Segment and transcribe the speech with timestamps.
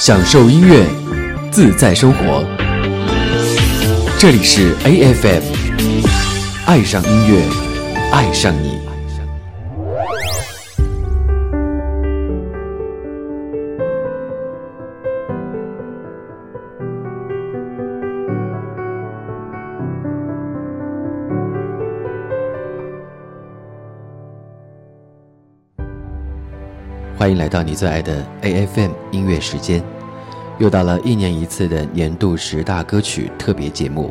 [0.00, 0.82] 享受音乐，
[1.50, 2.42] 自在生活。
[4.18, 6.04] 这里是 A F M，
[6.66, 7.44] 爱上音乐，
[8.10, 8.89] 爱上你。
[27.20, 29.82] 欢迎来到你最爱的 A F M 音乐时间，
[30.56, 34.10] 又到了一年一次的年度十大歌曲特别节目。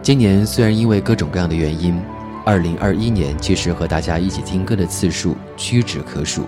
[0.00, 2.00] 今年虽然因为各种各样的原因，
[2.42, 6.46] 二零二一年其实和大家一起听歌的次数屈指可数。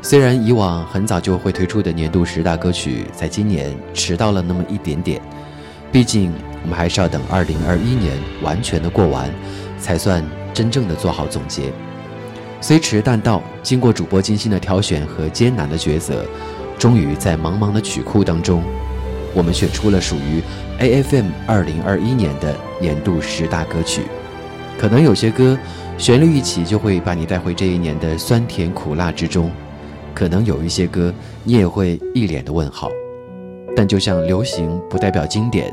[0.00, 5.20] 虽然以往很早就会推出的年度十大歌曲，在今年迟到了那么一点点。
[5.92, 6.32] 毕竟
[6.62, 9.30] 我们还是要等二零二一年完全的过完，
[9.78, 11.70] 才算真正的做好总结。
[12.60, 16.24] 虽迟但到，经过主播精心的挑选和艰难的抉择，
[16.78, 18.62] 终于在茫茫的曲库当中，
[19.34, 20.42] 我们选出了属于
[20.78, 24.02] A F M 二零二一年的年度十大歌曲。
[24.78, 25.58] 可能有些歌
[25.98, 29.50] 旋律一起就会把你带回这一年的酸甜苦辣之中，
[30.14, 31.12] 可能有一些歌
[31.44, 32.90] 你也会一脸的问号。
[33.76, 35.72] 但就像流行不代表经典，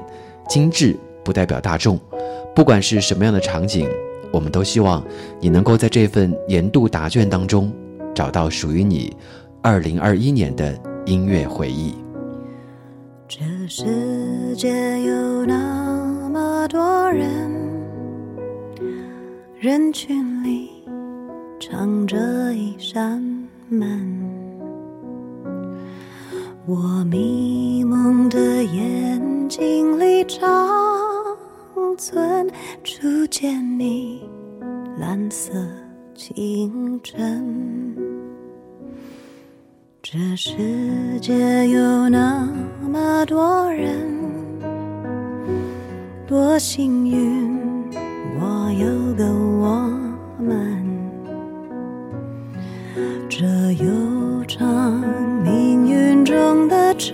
[0.50, 1.97] 精致不代表大众，
[2.53, 3.88] 不管是什么样的场景。
[4.34, 5.02] 我们都希望
[5.39, 7.72] 你能够在这份年度答卷当中，
[8.16, 9.16] 找到属于你，
[9.62, 10.75] 二零二一年的
[11.06, 11.94] 音乐回忆。
[13.28, 14.70] 这世界
[15.03, 17.52] 有那么多人，
[19.59, 20.68] 人群里
[21.62, 22.18] 藏着
[22.56, 23.22] 一扇
[23.70, 24.18] 门，
[26.66, 30.50] 我迷蒙的眼睛里照。
[31.97, 32.49] 村
[32.83, 34.27] 初见你，
[34.97, 35.52] 蓝色
[36.16, 37.95] 清晨。
[40.02, 41.33] 这世界
[41.69, 42.50] 有那
[42.81, 43.95] 么多人，
[46.27, 47.59] 多幸运
[48.39, 49.88] 我有个我
[50.39, 50.84] 们。
[53.29, 53.45] 这
[53.84, 55.00] 悠长
[55.44, 57.13] 命运中的晨。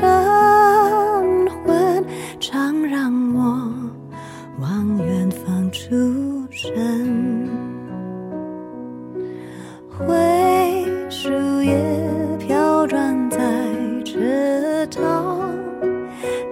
[6.62, 6.74] 身。
[9.88, 11.30] 灰树
[11.64, 11.78] 叶
[12.38, 13.40] 飘转在
[14.04, 15.40] 池塘，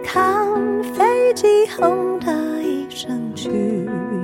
[0.05, 0.63] 看
[0.93, 1.45] 飞机
[1.77, 2.31] 轰的
[2.63, 3.49] 一声去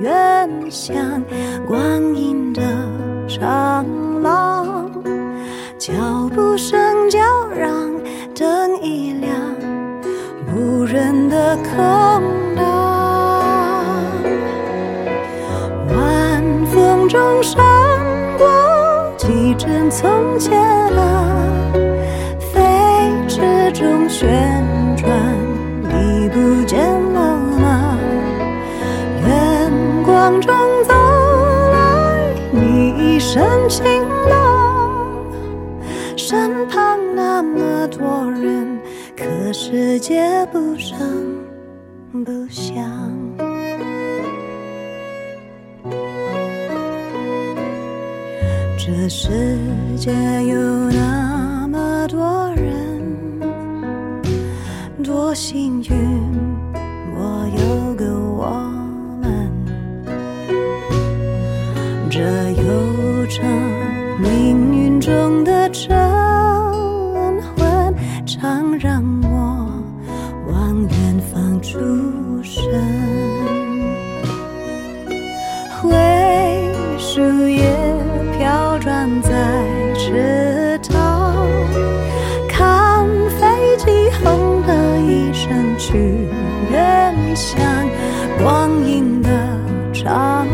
[0.00, 1.22] 远乡，
[1.68, 2.62] 光阴的
[3.28, 3.84] 长
[4.22, 4.90] 廊，
[5.78, 5.92] 脚
[6.34, 7.92] 步声叫嚷，
[8.34, 9.32] 灯一亮，
[10.54, 12.43] 无人的空。
[17.14, 17.56] 钟声
[18.36, 18.44] 过，
[19.16, 21.46] 几帧从前啊，
[22.52, 22.58] 飞
[23.28, 24.26] 驰中旋
[24.96, 25.08] 转，
[25.92, 27.96] 已不见了吗？
[29.24, 29.70] 远
[30.04, 30.92] 光中走
[31.72, 33.84] 来，你一身轻
[34.28, 35.36] 动，
[36.16, 38.76] 身旁那么多人，
[39.16, 40.98] 可世界不声
[42.24, 42.93] 不响。
[49.06, 49.58] 这世
[49.98, 50.56] 界有
[50.90, 53.42] 那么多人，
[55.04, 56.03] 多幸运。
[86.70, 87.86] 人像
[88.38, 89.28] 光阴的
[89.92, 90.46] 长。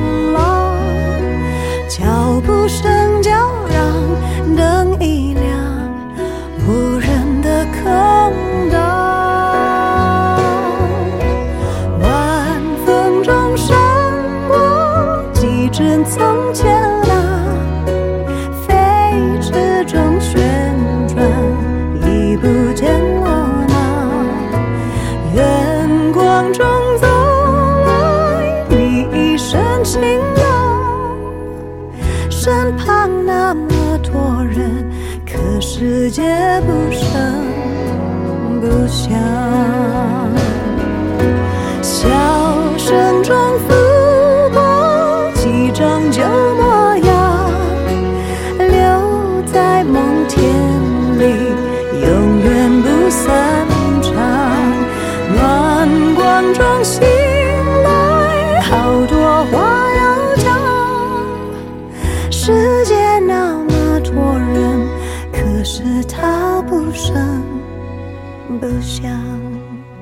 [36.66, 36.89] know.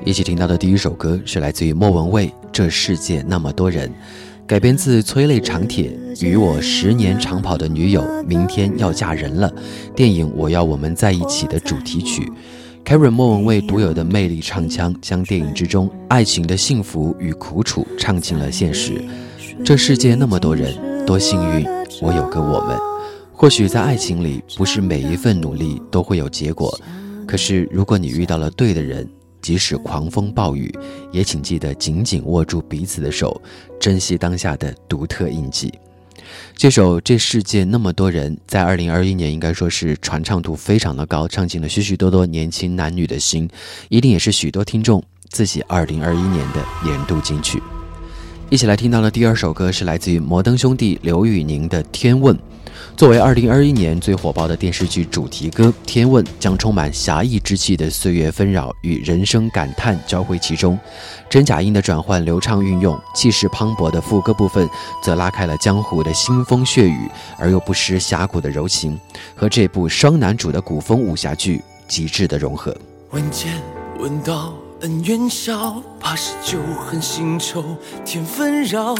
[0.09, 3.87] 一起听到的第一首歌是来自于莫文蔚，《这世界那么多人》，
[4.47, 9.53] 改编自催泪长铁与我十年长跑的女友，明天要嫁人了，
[9.95, 12.27] 电影《我要我们在一起》的主题曲。
[12.83, 18.99] Karen 莫文蔚独有的魅力唱腔，将电影之中爱情的幸福与苦楚唱进了现实。
[19.63, 20.73] 这世界那么多人，
[21.05, 21.67] 多幸运，
[22.01, 22.75] 我有个我们。
[23.31, 26.75] 或许在爱情里，不是每一份努力都会有结果，
[27.27, 29.07] 可是如果你遇到了对的人。
[29.49, 30.71] 即使狂风暴雨，
[31.11, 33.41] 也请记得紧紧握住彼此的手，
[33.79, 35.73] 珍惜当下的独特印记。
[36.55, 43.49] 这首这世界那么多人，在二零二一年应该说是传唱度非常的高，唱进了许许多多年轻男女的心，
[43.89, 45.01] 一定也是许多听众
[45.31, 47.59] 自己二零二一年的年度金曲。
[48.51, 52.35] 一起来听到的第二首歌是来自于摩登兄弟刘宇宁的《天问》。
[52.95, 60.77] 作为二零二一年最火爆的电视剧主题歌，《天问》将充满侠义之气的岁月纷扰与人生感叹交汇其中，
[61.29, 64.69] 真假音的转换流畅运用，气势磅礴的副歌部分
[65.03, 68.99] 则拉开了江湖的腥风血雨，而又不失侠骨的柔情，
[69.35, 72.75] 和这部双男主的古风武侠剧极致的融合。
[73.11, 73.61] 问剑，
[73.99, 77.63] 问刀，恩怨消，怕是旧恨新仇
[78.05, 78.93] 添纷扰，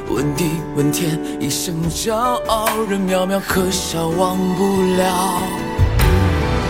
[0.09, 2.15] 问地问天，一生骄
[2.47, 4.63] 傲，人渺渺可笑，忘不
[4.95, 5.33] 了。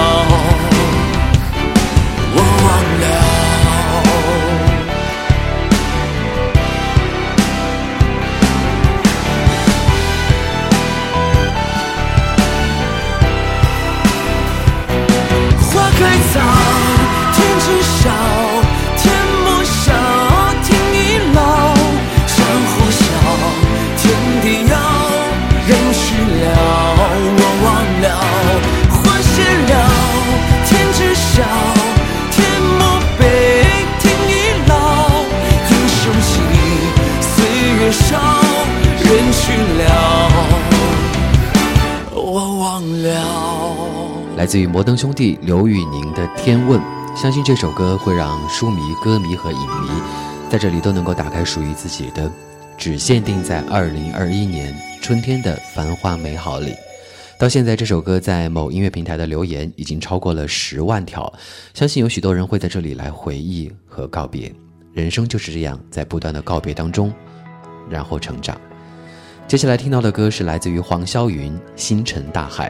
[44.54, 46.78] 自于摩登兄弟刘宇宁的《天问》，
[47.20, 49.90] 相信这首歌会让书迷、歌迷和影迷
[50.48, 52.30] 在这里都能够打开属于自己的，
[52.78, 56.72] 只限定在二零二一年春天的繁华美好里。
[57.36, 61.32] 到现在，这首歌在某音乐平台的留言已经超过了十万条，
[61.74, 64.54] 相信有许多人会在这里来回忆和告别。
[64.92, 67.12] 人生就是这样，在不断的告别当中，
[67.90, 68.56] 然后成长。
[69.48, 72.68] 接下来听到的歌是来自于黄霄云《星辰大海》。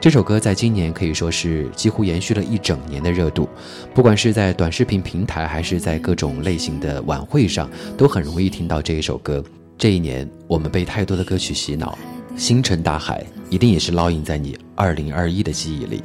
[0.00, 3.48] 这首歌在今年可以说是几乎延续了一整年的热度，
[3.94, 9.42] 不管是在短视频平台，还是在各种类型的晚会上，都很容易听到这一首歌。
[9.78, 11.96] 这一年，我们被太多的歌曲洗脑，
[12.38, 16.02] 《星辰大海》一定也是烙印在你2021的记忆里。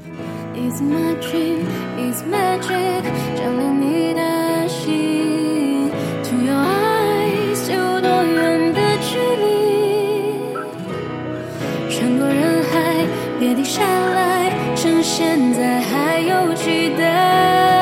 [13.53, 17.80] 安定下来，趁现在还有期待。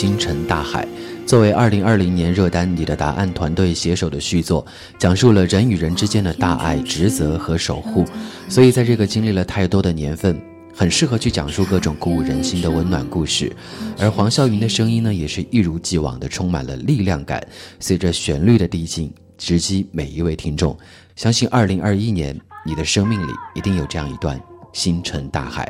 [0.06, 0.86] 星辰大海，
[1.26, 4.64] 作为二零二零年热单《你的答案》团队携手的续作，
[5.00, 8.04] 讲述了人与人之间的大爱、职责和守护。
[8.48, 10.40] 所以，在这个经历了太多的年份，
[10.72, 13.50] 很适合去讲述各种鼓舞人心的温暖故事。
[13.98, 17.44] 而黄霄云的声音呢，也是一如既往的充满了力量感。
[17.80, 20.78] 随着旋律的递进，直击每一位听众。
[21.16, 24.40] 相信二零二一年，你的生命里一定有这样一段
[24.72, 25.66] 星辰大海。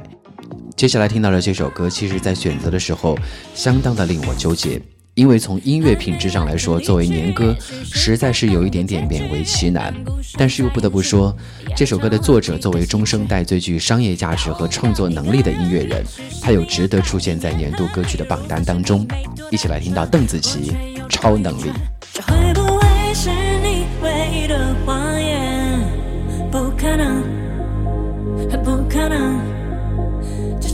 [0.76, 3.18] 接下来听到的这首歌，其实，在选择的时候，
[3.54, 4.80] 相当的令我纠结，
[5.14, 9.94] 因为从音乐品质上来说，作为年歌，实在是有一点点勉为其难。
[10.38, 11.34] 但是又不得不说，
[11.74, 16.04] 这首歌的作者作为中生代最具商业价值和创作能力的音乐人，
[16.42, 19.06] 他有值得出现在年度歌曲的榜单当中。
[19.50, 20.70] 一起来听到邓紫棋
[21.08, 21.70] 《超能力》。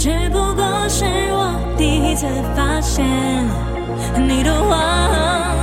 [0.02, 3.06] 只不过是我第一次发现，
[4.26, 5.54] 你的谎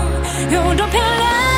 [0.49, 1.48] 有多漂亮。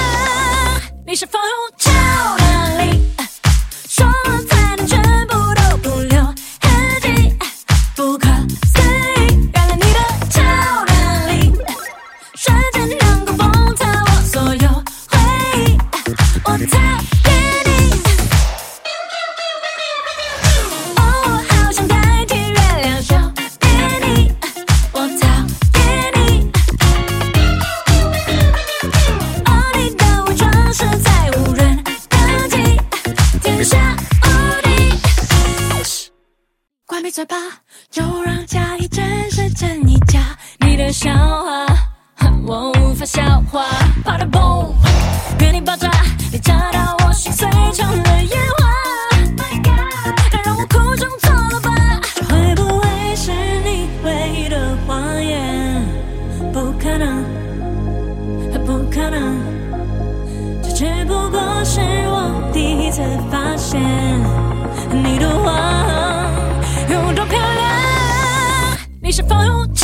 [69.32, 69.81] found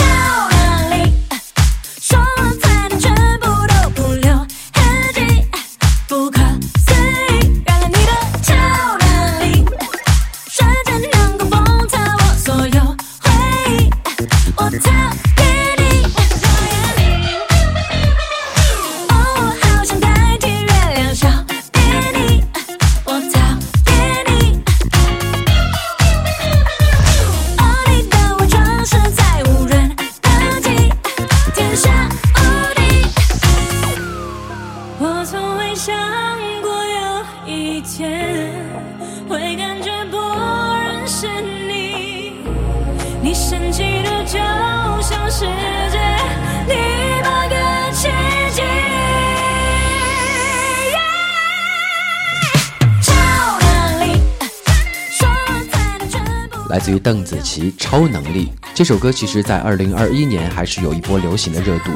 [58.77, 61.89] 这首歌其实，在二零二一年还是有一波流行的热度，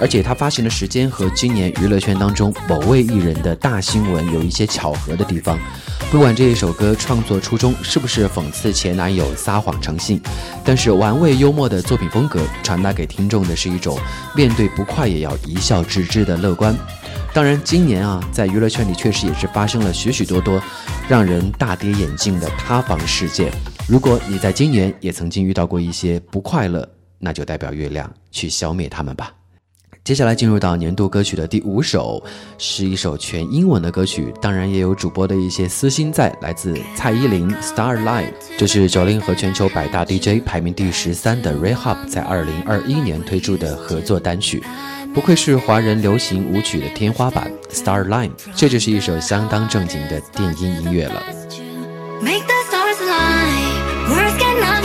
[0.00, 5.58] 而且它发行的时间和今年娱乐圈当中某位艺人的大新闻有一些巧合的地方。
[6.08, 10.22] 不管这一首歌创作初衷是不是讽刺前男友撒谎成性，
[10.64, 13.98] 但是玩味幽默的作品风格传达给听众的是一种
[14.36, 16.72] 面对不快也要一笑置之的乐观。
[17.34, 20.62] 当然，今年啊，在娱乐圈里确实也是发生了许许多多
[21.08, 23.50] 让人大跌眼镜的塌房事件。
[23.90, 29.34] 如果你在今年也曾经遇到过一些不快乐，那就代表月亮去消灭他们吧。
[30.04, 32.22] 接下来进入到年度歌曲的第五首，
[32.56, 36.32] 是一首全英文的歌曲，当然也有主播的一些私心在。
[36.40, 44.62] 来自蔡依林 Starlight，这是九零和全球百大 DJ 排名第十三的 r a Hub 在二零二一年推出的合作单曲。
[45.12, 51.20] 不愧是华人流行舞曲的天花板 Starlight，这就是一首相当正经的电音音乐了。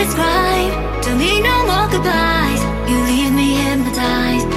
[0.05, 0.73] describe.
[1.03, 2.61] Tell me no more goodbyes.
[2.89, 4.47] You leave me hypnotized.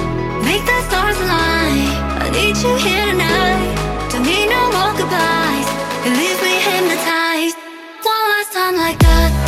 [0.47, 1.89] Make the stars align.
[2.25, 3.67] I need you here tonight.
[4.11, 5.67] Tell me no more goodbyes.
[6.03, 7.57] You leave me hypnotized.
[8.13, 9.38] One last time like that.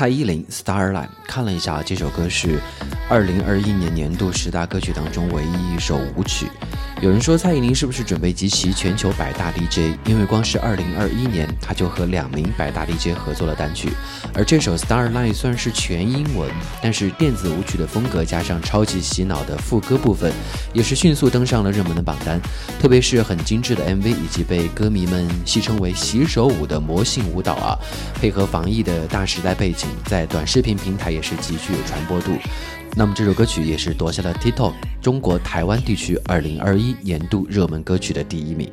[0.00, 0.94] 蔡依林《Starline》
[1.26, 2.58] 看了一下，这首歌是
[3.10, 6.46] 二零二一年年度十大歌曲当中唯一一首舞曲。
[7.02, 9.96] 有人说蔡依林是不是准备集齐全球百大 DJ？
[10.04, 13.88] 因为光是2021年，她就和两名百大 DJ 合作了单曲，
[14.34, 16.50] 而这首《Starlight》虽然是全英文，
[16.82, 20.30] 但是电子舞曲的风格加上超级洗脑的副歌部分，
[20.74, 22.38] 也是迅速登上了热门的榜单。
[22.78, 27.78] 特别是很精致的 MV，以及被歌迷们戏称为“洗手舞”的魔性舞蹈啊，
[28.20, 32.32] 配合防疫的大时代背景，在短视频平台也是极具有传播度。
[32.96, 38.68] 那么这首歌曲也是夺下了 t i k t o k 中国台湾地区二零二一年度热门歌曲的第一名，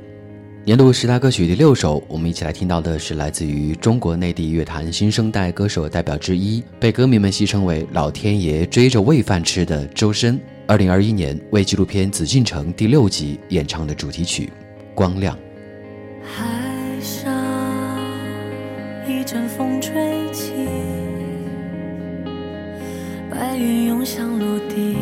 [0.66, 2.04] 年度十大歌曲第六首。
[2.08, 14.52] 我们一起来听到的是来自于中国内地乐坛新生代歌手代表之一，被歌迷们戏称为“老天爷追着喂饭吃的”周深，二零二一年为纪录片《紫禁城》第六集演唱的主题曲
[14.96, 15.36] 《光亮》。
[16.34, 17.32] 海上
[19.08, 20.07] 一阵风吹。
[23.40, 24.96] 白云涌向陆地，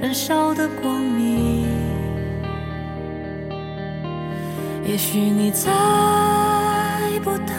[0.00, 1.66] 燃烧的光明。
[4.84, 5.70] 也许你猜
[7.24, 7.54] 不到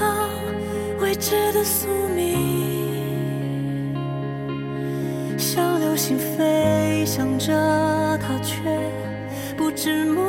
[1.00, 3.98] 未知的宿命，
[5.38, 7.50] 像流星飞翔着
[8.26, 8.60] 它，却
[9.58, 10.23] 不知。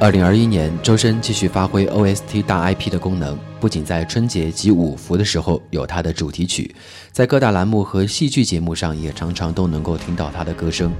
[0.00, 6.72] 二零二一年，周深继续发挥 OST 大 IP 的功能，不仅在春节及五福的时候有他的主题曲，
[7.10, 10.92] 在各大栏目和戏剧节目上也常常都能够听到他的歌声。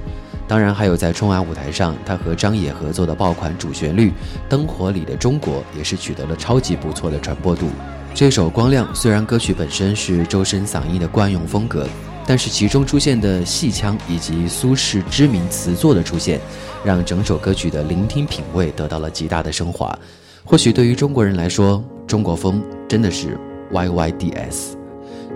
[0.49, 4.09] 当然，还有在春晚舞台上，他和张也合作的爆款主旋律
[4.49, 7.69] 《灯火里的中国》也是取得了超级不错的传播度。
[8.13, 11.87] 这首《光亮》虽然歌曲本身是周深嗓音的惯用风格。
[12.29, 16.39] 但是其中出现的戏腔以及苏轼知名词作的出现，
[16.85, 19.97] 让整首歌曲的聆听品味得到了极大的升华。
[20.45, 23.35] 或许对于中国人来说，中国风真的是
[23.71, 24.77] Y Y D S。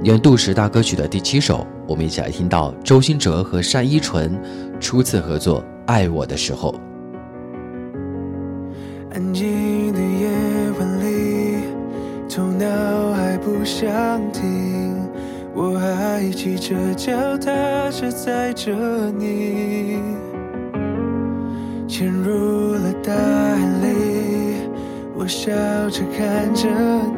[0.03, 4.39] 年度十大歌曲的第七首，我们一起来听到周兴哲和单依纯
[4.79, 6.71] 初次合作《爱我的时候》。
[9.15, 10.29] 安静的夜
[10.77, 11.63] 晚里，
[12.29, 13.81] 头脑还不想
[14.31, 14.72] 停。
[15.55, 17.51] 我还骑着脚踏
[17.91, 18.71] 车载着
[19.19, 19.99] 你，
[21.87, 24.57] 陷入了大海里。
[25.15, 25.51] 我笑
[25.91, 26.67] 着看着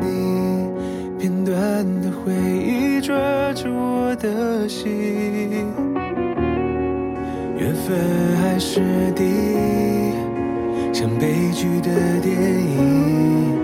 [0.01, 0.67] 你，
[1.17, 3.15] 片段的回忆抓
[3.53, 4.89] 住我的心。
[7.57, 8.81] 缘分还是
[9.15, 9.23] 敌，
[10.93, 11.89] 像悲剧的
[12.21, 13.63] 电影。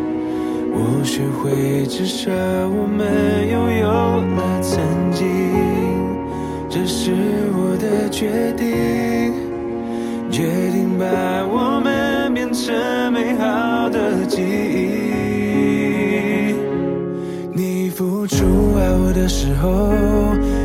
[0.73, 4.30] 我学会至少我们拥有。
[10.31, 11.05] 决定把
[11.51, 12.73] 我们变成
[13.11, 16.55] 美好的记忆。
[17.53, 18.37] 你付出
[18.77, 19.69] 爱我的时候，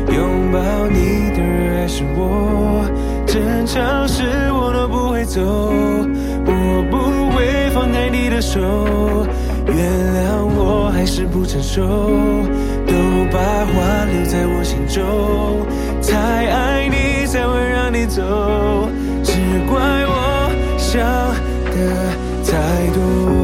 [0.09, 1.43] 拥抱你的
[1.79, 2.89] 还是我。
[3.27, 6.97] 争吵时我都不会走，我不
[7.35, 8.57] 会放开你的手。
[9.65, 12.93] 原谅我还是不成熟，都
[13.33, 15.65] 把话留在我心中。
[16.01, 16.15] 太
[16.47, 18.23] 爱你才会让你走。
[20.87, 21.01] 想
[21.65, 22.11] 的
[22.45, 23.36] 太多。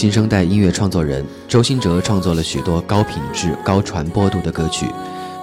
[0.00, 4.86] 新生代音乐创作人周兴哲创作了许多高品质、高传播度的歌曲，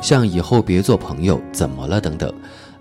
[0.01, 2.33] 像《以后别做朋友》《怎么了》等等。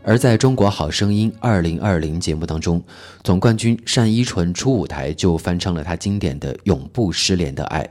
[0.02, 2.82] 而在中国好声音二零二零节目当中，
[3.22, 7.82] 总冠军单依纯初舞台就翻唱了他经典的《永不失联的爱》。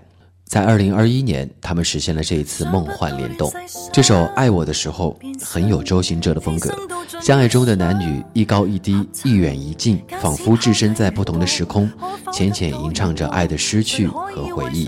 [0.47, 3.51] 在二零二一年，他们实现了这一次梦幻联动。
[3.91, 6.71] 这首《爱我的时候》很有周行者的风格。
[7.19, 11.89] 相爱中的男女，一高一低，一远一近，仿佛置身在不同的时空，
[12.31, 14.87] 浅浅吟唱着爱的失去和回忆。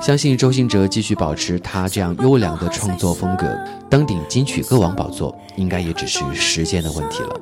[0.00, 3.52] 相信周行哲继续保持他这样优良的创作风格，
[3.90, 7.34] 登顶金曲歌王宝座，应该也只是时间的问题了。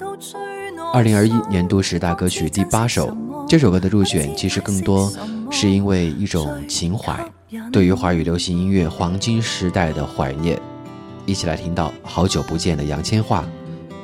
[0.94, 3.14] 二零二一年度十大歌曲第八首，
[3.46, 5.12] 这首歌的入选其实更多。
[5.50, 7.18] 是因为一种情怀，
[7.72, 10.60] 对于华语流行音乐黄金时代的怀念。
[11.24, 13.40] 一起来听到好久不见的杨千嬅，《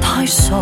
[0.00, 0.54] 太傻，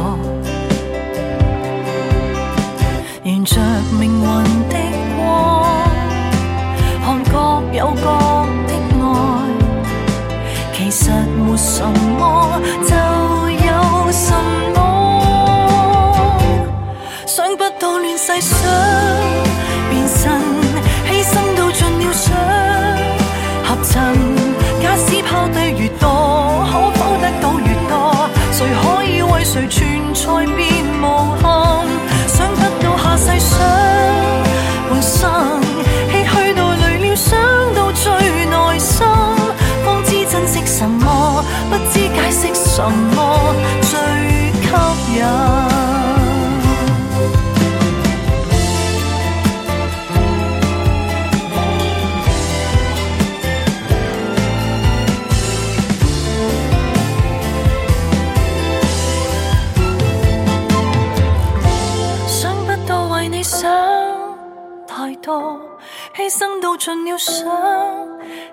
[66.81, 67.47] 尽了想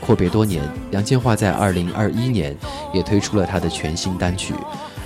[0.00, 2.56] 阔别多年，杨千嬅在2021年
[2.94, 4.54] 也推出了她的全新单曲，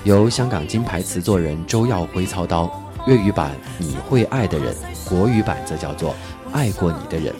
[0.05, 2.71] 由香港金牌词作人周耀辉操刀，
[3.07, 4.75] 粤语版《你会爱的人》，
[5.09, 6.11] 国语版则叫做
[6.53, 7.33] 《爱过你的人》。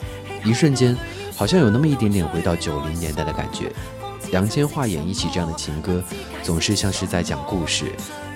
[0.49, 0.97] 一瞬间。
[1.37, 3.71] 好像有那么一点点回到九零年代的感觉。
[4.31, 6.03] 杨千嬅演绎起这样的情歌，
[6.41, 7.85] 总是像是在讲故事，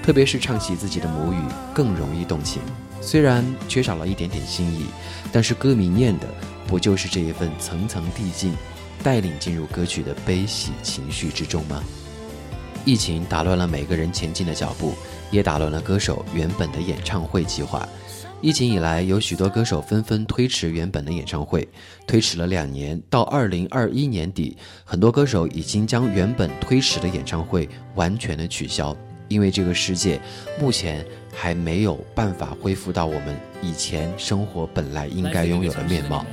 [0.03, 1.35] 特别是唱起自己的母语，
[1.73, 2.61] 更容易动情。
[3.01, 4.85] 虽然缺少了一点点新意，
[5.31, 6.27] 但是歌迷念的，
[6.67, 8.53] 不就是这一份层层递进，
[9.01, 11.83] 带领进入歌曲的悲喜情绪之中吗？
[12.85, 14.93] 疫情打乱了每个人前进的脚步，
[15.31, 17.85] 也打乱了歌手原本的演唱会计划。
[18.41, 21.67] 疫情以来，有许多歌手纷纷推迟原本的演唱会，
[22.07, 30.19] 推迟了两年，到二零二一年底，很多歌手已经将原本推迟的演唱会完全的取消，因为这个世界
[30.59, 36.25] 目前还没有办法恢复到我们以前生活本来应该拥有的面貌。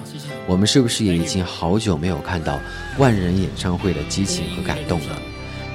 [0.47, 2.59] 我们是不是也已经好久没有看到
[2.97, 5.23] 万人演唱会的激情和感动了？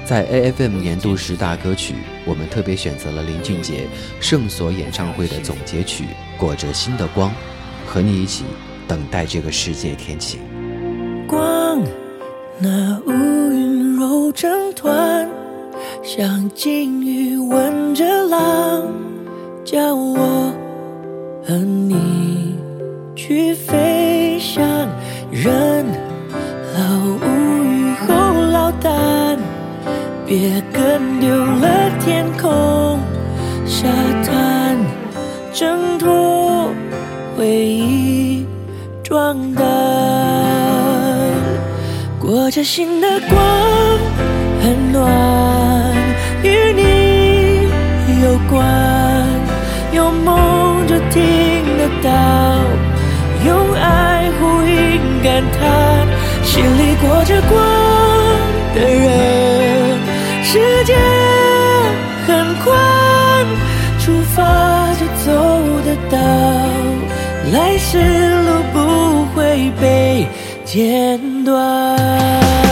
[0.04, 1.94] 在 A F M 年度十大歌曲，
[2.26, 3.74] 我们特别选择了林俊杰
[4.20, 6.04] 《圣所》演唱会的总结曲
[6.38, 7.30] 《裹着心的光》，
[7.86, 8.44] 和你一起
[8.86, 10.40] 等待这个世界天晴。
[11.26, 11.80] 光，
[12.58, 15.26] 那乌云揉成团，
[16.02, 18.86] 像鲸鱼吻着浪，
[19.64, 20.52] 叫我
[21.46, 22.56] 和你
[23.16, 24.62] 去飞翔。
[25.32, 26.03] 人。
[30.36, 32.98] 别跟丢了天空，
[33.64, 33.86] 沙
[34.26, 34.76] 滩，
[35.52, 36.72] 挣脱
[37.38, 38.44] 回忆，
[39.04, 39.64] 装淡。
[42.20, 43.38] 裹着心的光
[44.60, 45.94] 很暖，
[46.42, 47.68] 与你
[48.24, 49.24] 有关。
[49.92, 52.60] 有梦就听得到，
[53.46, 56.08] 用爱呼应感叹。
[56.42, 57.62] 心里裹着光
[58.74, 59.53] 的人。
[60.54, 60.94] 世界
[62.28, 63.44] 很宽，
[63.98, 65.32] 出发就走
[65.82, 66.16] 得到，
[67.52, 67.98] 来时
[68.38, 70.28] 路不会被
[70.64, 72.63] 剪断。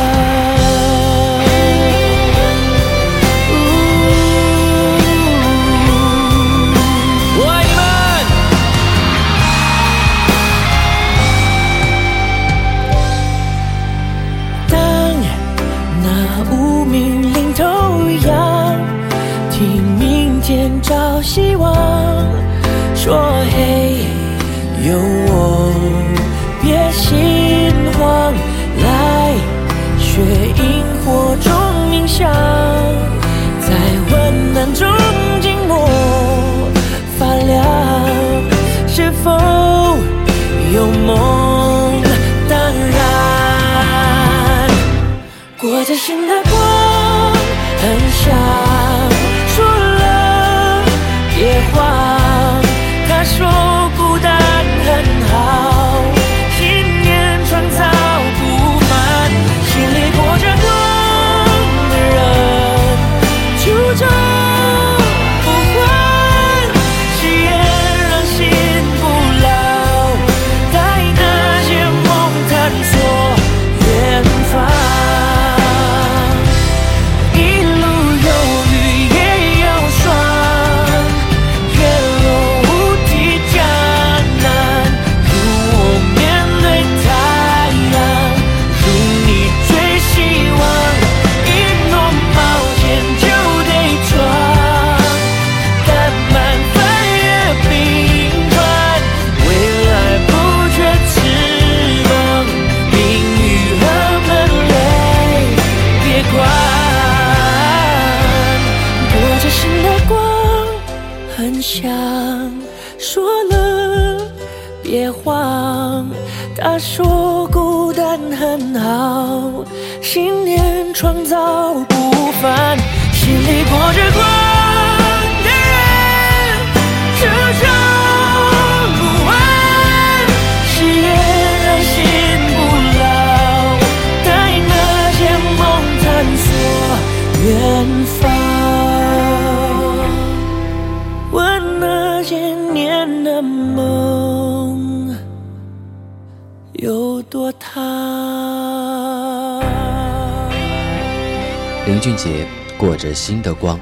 [152.03, 152.45] 俊杰
[152.77, 153.79] 裹着新的光，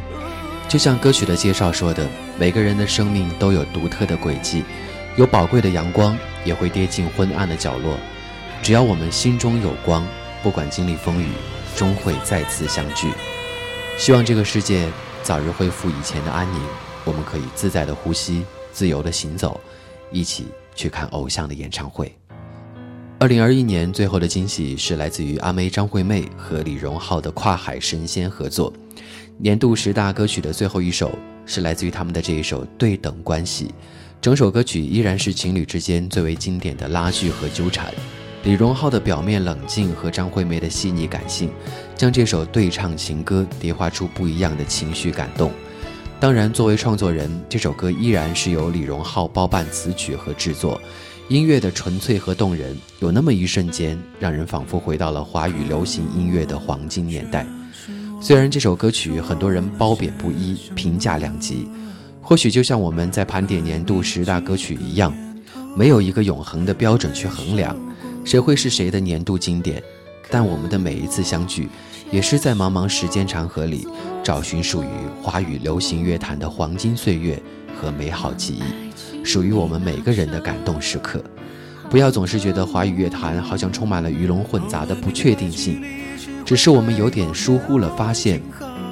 [0.68, 2.06] 就像歌曲的介绍说的，
[2.38, 4.62] 每个人的生命都有独特的轨迹，
[5.16, 6.14] 有宝贵的阳光，
[6.44, 7.96] 也会跌进昏暗的角落。
[8.62, 10.06] 只要我们心中有光，
[10.42, 11.28] 不管经历风雨，
[11.74, 13.10] 终会再次相聚。
[13.96, 14.86] 希望这个世界
[15.22, 16.60] 早日恢复以前的安宁，
[17.06, 19.58] 我们可以自在的呼吸，自由的行走，
[20.12, 22.14] 一起去看偶像的演唱会。
[23.22, 28.72] 二零二一年最后的惊喜是来自于阿妹张惠妹和李荣浩的跨海神仙合作，
[29.36, 31.12] 年度十大歌曲的最后一首
[31.44, 33.66] 是来自于他们的这一首《对等关系》，
[34.22, 37.92] 整首歌曲依然是情侣之间最为经典的拉锯和纠缠，
[38.44, 41.50] 李荣浩的表面冷静和张惠妹的细腻感性，
[41.94, 45.52] 将这首对唱情歌叠化出不一样的情绪感动。
[46.18, 50.80] 当然，作为创作人，这首歌依然是由李荣浩包办词曲和制作。
[51.30, 57.46] 音乐的纯粹和动人，有那么一瞬间，让人仿佛回到了华语流行音乐的黄金年代。
[58.20, 61.68] 虽然这首歌曲很多人褒贬不一，评价两极，
[62.20, 65.14] 或许就像我们在盘点年度十大歌曲一样，
[65.76, 67.78] 没有一个永恒的标准去衡量
[68.24, 69.80] 谁会是谁的年度经典。
[70.32, 71.68] 但我们的每一次相聚，
[72.10, 73.86] 也是在茫茫时间长河里，
[74.24, 74.86] 找寻属于
[75.22, 77.40] 华语流行乐坛的黄金岁月
[77.80, 78.89] 和美好记忆。
[79.24, 81.22] 属于我们每个人的感动时刻，
[81.90, 85.82] 不要总是觉得华语乐坛好像充满了鱼龙混杂的不确定性，
[86.44, 88.40] 只是我们有点疏忽了发现。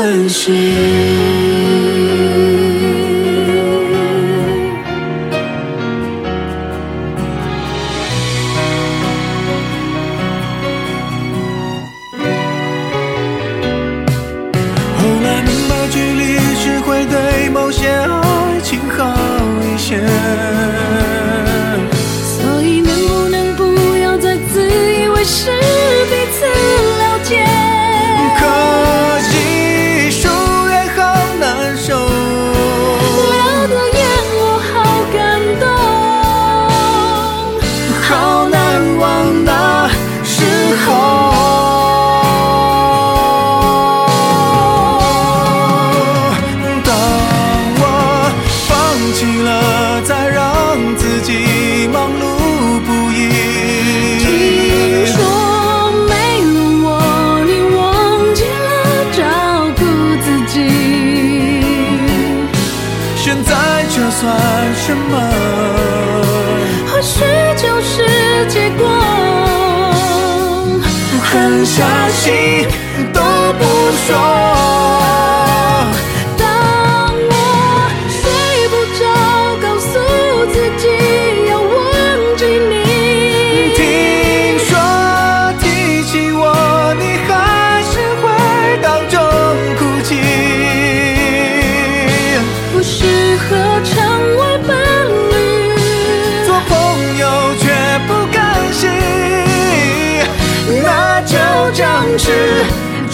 [0.06, 1.25] 珍惜。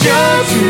[0.02, 0.61] judgment.